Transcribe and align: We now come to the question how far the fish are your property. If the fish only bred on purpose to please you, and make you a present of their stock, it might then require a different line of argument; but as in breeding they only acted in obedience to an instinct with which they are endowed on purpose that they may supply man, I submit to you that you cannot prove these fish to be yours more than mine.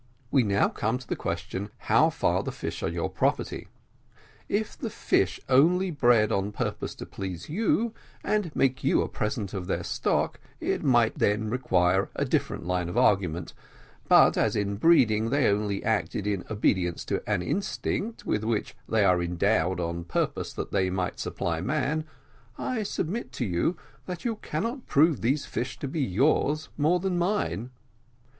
We 0.31 0.41
now 0.41 0.67
come 0.67 0.97
to 0.97 1.07
the 1.07 1.15
question 1.15 1.69
how 1.77 2.09
far 2.09 2.41
the 2.41 2.51
fish 2.51 2.81
are 2.81 2.89
your 2.89 3.07
property. 3.07 3.67
If 4.49 4.75
the 4.75 4.89
fish 4.89 5.39
only 5.47 5.91
bred 5.91 6.31
on 6.31 6.51
purpose 6.53 6.95
to 6.95 7.05
please 7.05 7.49
you, 7.49 7.93
and 8.23 8.51
make 8.55 8.83
you 8.83 9.03
a 9.03 9.07
present 9.07 9.53
of 9.53 9.67
their 9.67 9.83
stock, 9.83 10.39
it 10.59 10.81
might 10.83 11.19
then 11.19 11.51
require 11.51 12.09
a 12.15 12.25
different 12.25 12.65
line 12.65 12.89
of 12.89 12.97
argument; 12.97 13.53
but 14.07 14.37
as 14.37 14.55
in 14.55 14.77
breeding 14.77 15.29
they 15.29 15.47
only 15.47 15.83
acted 15.83 16.25
in 16.25 16.45
obedience 16.49 17.05
to 17.05 17.21
an 17.29 17.43
instinct 17.43 18.25
with 18.25 18.43
which 18.43 18.75
they 18.89 19.05
are 19.05 19.21
endowed 19.21 19.79
on 19.79 20.03
purpose 20.05 20.51
that 20.53 20.71
they 20.71 20.89
may 20.89 21.11
supply 21.15 21.61
man, 21.61 22.05
I 22.57 22.81
submit 22.81 23.31
to 23.33 23.45
you 23.45 23.77
that 24.07 24.25
you 24.25 24.37
cannot 24.37 24.87
prove 24.87 25.21
these 25.21 25.45
fish 25.45 25.77
to 25.77 25.87
be 25.87 26.01
yours 26.01 26.69
more 26.75 26.99
than 26.99 27.19
mine. 27.19 27.69